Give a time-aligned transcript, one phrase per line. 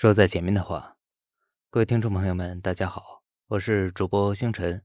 [0.00, 0.96] 说在前面的话，
[1.70, 4.84] 各位听众朋友们，大家好，我是主播星辰。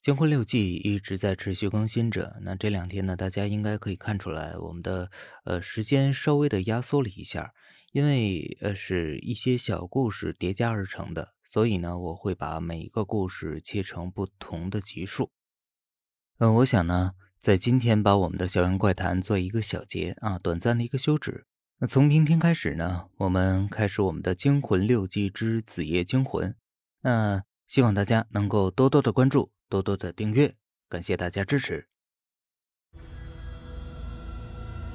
[0.00, 5.10] 惊魂六记一直在持续更新着，那这两天呢，大家应该可以看出来，我们的
[5.44, 7.54] 呃时间稍微的压缩了一下，
[7.90, 15.32] 因为呃是一些小故事叠加而成的，所以呢，我会把每一个故事切成不同的集数。
[16.38, 21.48] 嗯，我想呢，在今天把我们的校园怪谈做一个小结啊，短暂的一个休止。
[21.78, 26.48] 那从明天开始呢，我们开始我们的《惊魂六记之子夜惊魂》。
[27.02, 30.54] 那希望大家能够多多的关注，多多的订阅，
[30.88, 31.86] 感谢大家支持。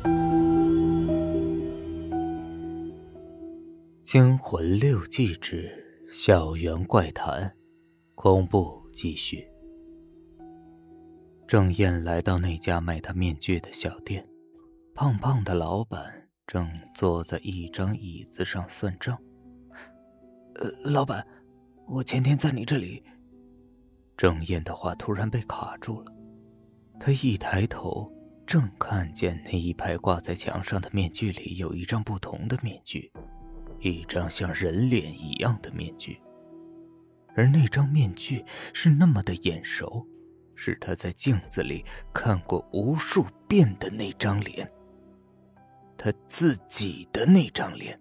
[4.02, 7.50] 《惊魂六记之校园怪谈》，
[8.16, 9.48] 恐怖继续。
[11.48, 14.28] 郑燕来到那家卖他面具的小店，
[14.96, 16.21] 胖胖的老板。
[16.52, 19.18] 正坐在一张椅子上算账。
[20.56, 21.26] 呃，老板，
[21.88, 23.02] 我前天在你这里。
[24.18, 26.12] 郑燕的话突然被卡住了。
[27.00, 28.12] 他一抬头，
[28.46, 33.10] 正看见那一排挂在墙上的面具里有一张不同的面具，
[33.80, 36.22] 一张像人脸一样的面具。
[37.34, 38.44] 而那张面具
[38.74, 40.06] 是那么的眼熟，
[40.54, 44.70] 是他在镜子里看过无数遍的那张脸。
[46.04, 48.00] 他自己的那张脸。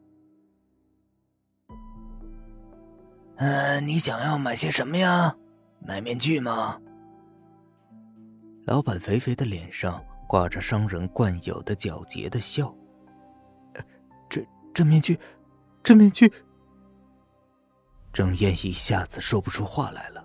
[3.36, 5.36] 呃，你想要买些什么呀？
[5.86, 6.80] 买面具吗？
[8.64, 12.74] 老板肥肥的脸上挂着商人惯有的皎洁的笑。
[14.30, 14.42] 这
[14.72, 15.18] 这面具，
[15.82, 16.32] 这面具。
[18.14, 20.24] 郑燕一下子说不出话来了。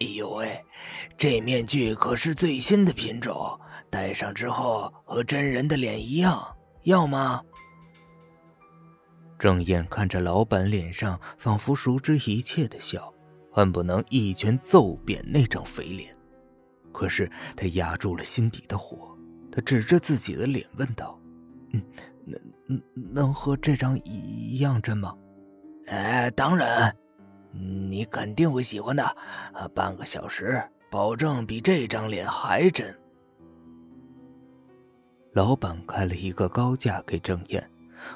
[0.00, 0.64] 哎呦喂，
[1.18, 3.58] 这面具可是最新的品种，
[3.90, 6.56] 戴上之后和真人的脸一样。
[6.84, 7.42] 要吗？
[9.38, 13.12] 郑燕看着老板脸上仿佛熟知一切的笑，
[13.50, 16.16] 恨不能一拳揍扁那张肥脸。
[16.92, 19.14] 可是他压住了心底的火，
[19.50, 21.18] 他指着自己的脸问道
[21.74, 21.82] ：“嗯，
[22.24, 22.82] 能
[23.12, 25.14] 能和这张一样真吗
[25.88, 26.94] ？”“哎，当然，
[27.52, 29.16] 你肯定会喜欢的。
[29.74, 32.96] 半个小时，保证比这张脸还真。”
[35.34, 37.68] 老板开了一个高价给郑燕，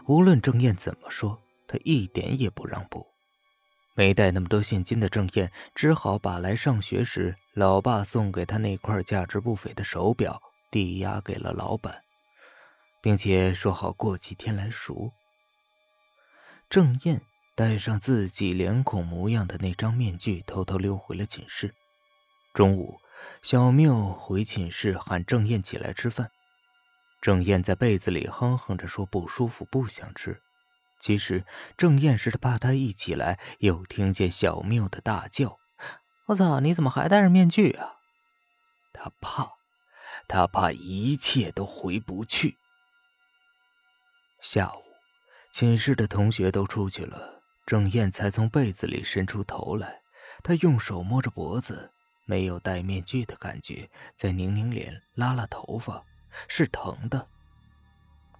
[0.07, 1.37] 无论郑燕怎么说，
[1.67, 3.05] 他一点也不让步。
[3.97, 10.41] 没带那么多现金的郑燕，只好把来上学时老爸送给他那块价值不菲的手表
[10.71, 12.05] 抵押给了老板，
[13.03, 15.11] 并且说好过几天来赎。
[16.71, 17.21] 郑燕
[17.57, 21.75] 戴上自己脸孔模样的那张面具，偷偷溜回了寝室。
[22.55, 22.97] 中午，
[23.43, 26.31] 小缪回寝室喊郑燕起来吃饭。
[27.21, 30.41] 郑燕在被子里哼哼着说：“不舒服，不想吃。”
[31.01, 31.45] 其实
[31.77, 35.59] 郑燕是怕他一起来，又听见小缪的大叫
[36.27, 37.97] ：“我操，你怎么还戴着面具啊？”
[38.93, 39.53] 他怕，
[40.27, 42.57] 他怕一切都回不去。
[44.41, 44.83] 下午，
[45.53, 50.03] 寝室的同学都出去了，郑燕才从被子里伸出头来。
[50.43, 51.93] 他用手摸着脖子，
[52.25, 56.05] 没有戴面具的感觉，再拧拧脸，拉拉头发。
[56.47, 57.29] 是疼的。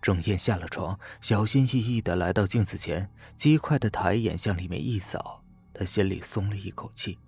[0.01, 5.43] 郑燕下了床，小心翼翼地来到镜子前，极快地抬眼向里面一扫，
[5.75, 7.19] 她心里松了一口气。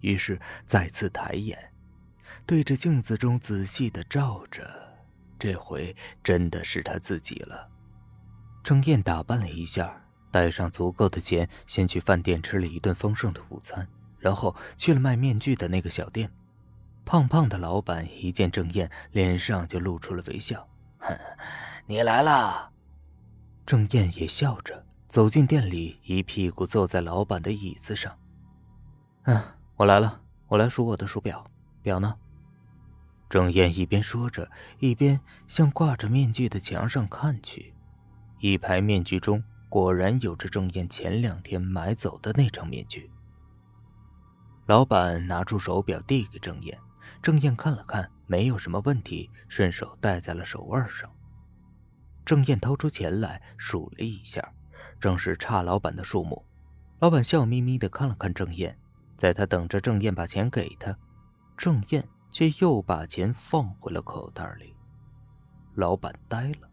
[0.00, 1.72] 于是再次抬眼，
[2.44, 4.68] 对着镜子中仔细地照着。
[5.38, 7.70] 这回真的是她自己了。
[8.62, 13.88] 郑燕打扮了一下，带上足够的钱，先去饭店吃了一顿丰盛的午餐，
[14.18, 16.30] 然后去了卖面具的那个小店。
[17.04, 20.66] 胖胖的老板一见郑燕，脸上就露出了微笑。
[20.98, 21.14] 哼，
[21.86, 22.70] 你来了。
[23.66, 28.16] 郑燕也笑着走进店里，一屁股坐在老板的椅子上。
[29.24, 29.42] 嗯，
[29.76, 31.44] 我来了，我来数我的手表。
[31.82, 32.16] 表呢？
[33.28, 37.74] 郑燕一边说着，一边向挂着面具的墙上看去。
[38.38, 43.10] 一排面具中，果然有着郑燕前两天买走的那张面具。
[44.66, 46.78] 老板拿出手表递给郑燕。
[47.24, 51.10] 郑燕看了看，没有什么问题，顺手戴在了手腕上。
[52.22, 54.46] 郑燕掏出钱来数了一下，
[55.00, 56.44] 正是差老板的数目。
[56.98, 58.78] 老板笑眯眯地看了看郑燕，
[59.16, 60.94] 在他等着郑燕把钱给他，
[61.56, 64.76] 郑燕却又把钱放回了口袋里。
[65.76, 66.68] 老板呆了。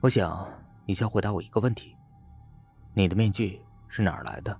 [0.00, 0.48] 我想
[0.86, 1.94] 你先回答我一个问题：
[2.94, 4.58] 你的面具是哪儿来的？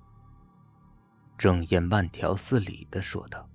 [1.39, 3.49] 郑燕慢条斯理地说道。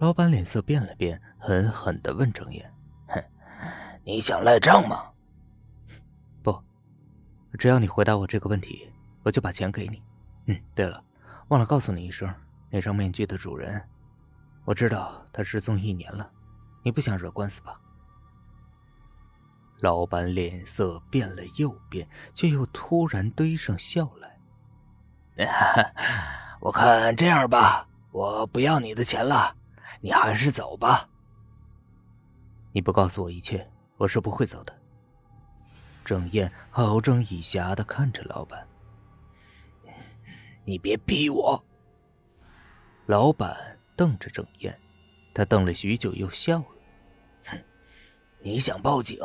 [0.00, 2.72] 老板脸色变了变，狠狠的问郑燕
[3.08, 3.22] ：“哼，
[4.02, 5.04] 你想赖账吗
[6.42, 6.58] ？”“不。”
[7.58, 8.90] 只要你回答我这个问题，
[9.22, 10.02] 我就把钱给你。
[10.46, 11.04] 嗯，对了，
[11.48, 12.34] 忘了告诉你一声，
[12.70, 13.86] 那张面具的主人，
[14.64, 16.32] 我知道他失踪一年了，
[16.82, 17.78] 你不想惹官司吧？
[19.80, 24.40] 老板脸色变了又变，却又突然堆上笑来。
[26.60, 29.54] 我看这样吧，我不要你的钱了，
[30.00, 31.08] 你还是走吧。
[32.72, 34.72] 你不告诉我一切，我是不会走的。
[36.04, 38.66] 郑燕好整以暇的看着老板
[40.64, 41.64] ：“你别逼我。”
[43.06, 44.78] 老板瞪着郑燕，
[45.34, 46.66] 他瞪了许久，又笑了
[47.46, 47.58] ：“哼，
[48.38, 49.18] 你想报警？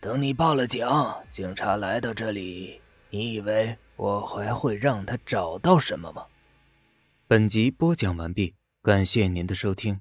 [0.00, 0.86] 等你报了警，
[1.30, 6.24] 警察来到这里，你以为我还会让他找到什么吗？”
[7.26, 8.54] 本集播讲完毕，
[8.84, 9.98] 感谢您的收听。